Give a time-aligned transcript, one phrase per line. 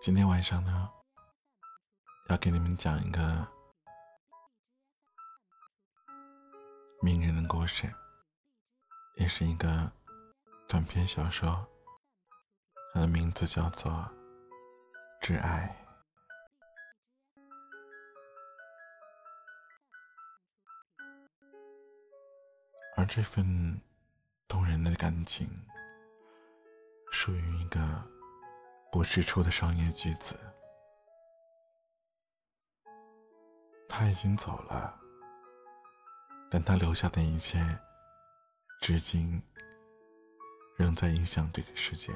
[0.00, 0.90] 今天晚上呢，
[2.30, 3.46] 要给你们讲一个
[7.02, 7.92] 名人的故事，
[9.16, 9.92] 也是一个
[10.66, 11.68] 短篇小说，
[12.94, 13.92] 它的名字叫做
[15.20, 15.76] 《挚爱》。
[22.96, 23.78] 而这份
[24.48, 25.46] 动人的感情，
[27.12, 28.19] 属于一个。
[28.92, 30.34] 不世出的商业巨子，
[33.88, 34.98] 他已经走了，
[36.50, 37.58] 但他留下的一切，
[38.80, 39.40] 至今
[40.76, 42.12] 仍在影响这个世界。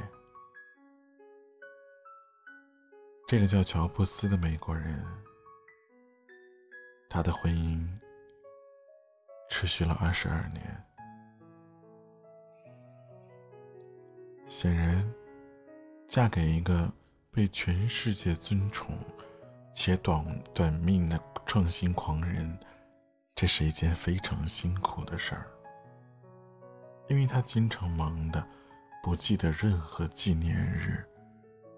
[3.29, 5.04] 这个叫乔布斯的美国人，
[7.09, 7.88] 他的婚姻
[9.48, 10.84] 持续了二十二年，
[14.48, 15.13] 显然。
[16.14, 16.88] 嫁给一个
[17.32, 18.96] 被全世界尊崇
[19.73, 22.57] 且短短命的创新狂人，
[23.34, 25.51] 这是一件非常辛苦的事儿，
[27.09, 28.46] 因为他经常忙得
[29.02, 31.04] 不记得任何纪念日，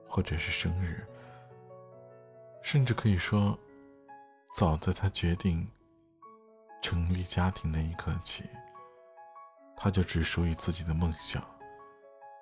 [0.06, 1.02] 或者是生日，
[2.62, 3.58] 甚至可以说，
[4.54, 5.66] 早在他决定
[6.82, 8.44] 成立家庭那一刻起，
[9.74, 11.42] 他就只属于自己的梦想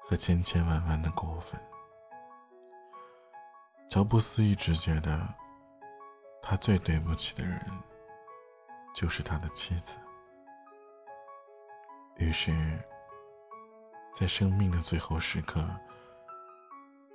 [0.00, 1.56] 和千千万万的过分。
[3.94, 5.24] 乔布斯一直觉得，
[6.42, 7.60] 他最对不起的人
[8.92, 9.96] 就是他的妻子。
[12.16, 12.52] 于是，
[14.12, 15.64] 在生命的最后时刻，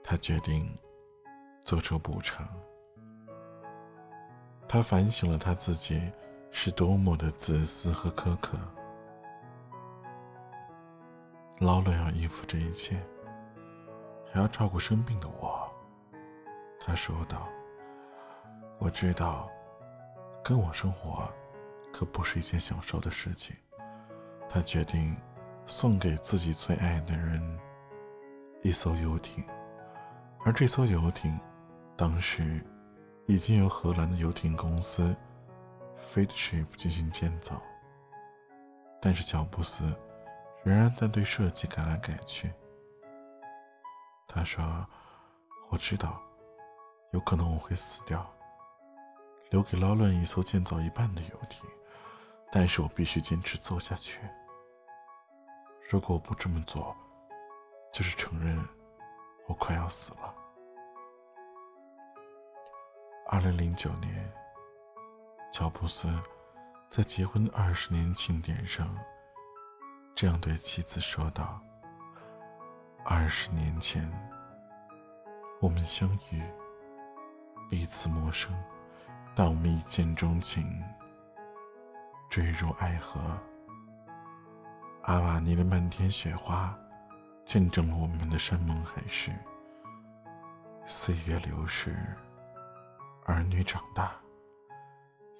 [0.01, 0.73] 他决定
[1.65, 2.47] 做出补偿。
[4.65, 6.09] 他反省了他自己
[6.49, 8.57] 是多么的自私和苛刻。
[11.59, 12.97] 劳伦要依附这一切，
[14.31, 15.68] 还要照顾生病的我。
[16.89, 17.47] 他说道
[18.81, 19.47] ：“我知道，
[20.43, 21.31] 跟我生活
[21.93, 23.55] 可不是一件享受的事情。”
[24.49, 25.15] 他决定
[25.67, 27.59] 送给自己最爱的人
[28.63, 29.45] 一艘游艇，
[30.43, 31.39] 而这艘游艇
[31.95, 32.65] 当时
[33.27, 35.15] 已经由荷兰的游艇公司
[35.95, 37.61] f a t e Ship 进行建造，
[38.99, 39.95] 但是乔布斯
[40.63, 42.51] 仍然在对设计改来改去。
[44.27, 44.83] 他说
[45.69, 46.19] ：“我知道。”
[47.11, 48.25] 有可能我会死掉，
[49.49, 51.67] 留给劳伦一艘建造一半的游艇，
[52.51, 54.19] 但是我必须坚持做下去。
[55.89, 56.95] 如果我不这么做，
[57.91, 58.63] 就是承认
[59.47, 60.35] 我快要死了。
[63.27, 64.31] 二零零九年，
[65.51, 66.07] 乔布斯
[66.89, 68.95] 在结婚二十年庆典上，
[70.15, 71.59] 这样对妻子说道
[73.03, 74.07] ：“二十年前，
[75.59, 76.43] 我们相遇。”
[77.69, 78.51] 彼此陌生，
[79.35, 80.83] 但我们一见钟情，
[82.27, 83.21] 坠入爱河。
[85.03, 86.75] 阿瓦尼的漫天雪花，
[87.45, 89.31] 见证了我们的山盟海誓。
[90.87, 91.95] 岁月流逝，
[93.25, 94.13] 儿女长大，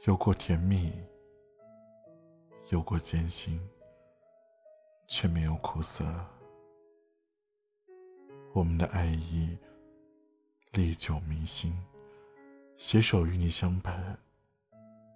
[0.05, 0.93] 有过甜蜜，
[2.69, 3.59] 有过艰辛，
[5.07, 6.05] 却没有苦涩。
[8.53, 9.57] 我们的爱意
[10.73, 11.75] 历久弥新。
[12.79, 14.17] 携手与你相伴，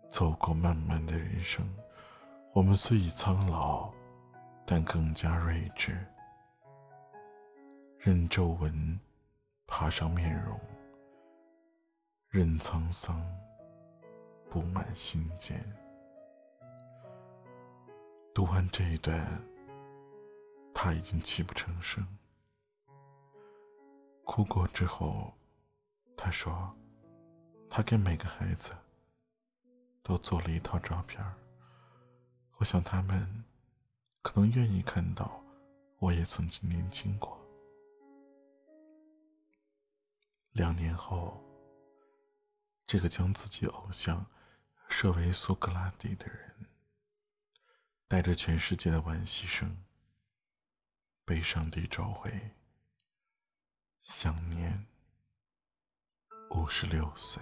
[0.09, 1.66] 走过漫漫的人生。
[2.51, 3.90] 我们虽已苍老，
[4.66, 6.06] 但更加睿智。
[7.97, 9.00] 任皱纹
[9.66, 10.59] 爬上面容，
[12.28, 13.25] 任沧桑
[14.50, 15.57] 布满心间。
[18.34, 19.25] 读完这一段，
[20.73, 22.06] 他已经泣不成声。
[24.25, 25.34] 哭过之后，
[26.18, 26.75] 他说。
[27.75, 28.72] 他给每个孩子
[30.03, 31.19] 都做了一套照片
[32.57, 33.44] 我想他们
[34.22, 35.44] 可能愿意看到
[35.97, 37.35] 我也曾经年轻过。
[40.52, 41.43] 两年后，
[42.85, 44.23] 这个将自己偶像
[44.87, 46.67] 设为苏格拉底的人，
[48.08, 49.84] 带着全世界的惋惜声，
[51.25, 52.52] 被上帝召回，
[54.03, 54.85] 享年
[56.52, 57.41] 五十六岁。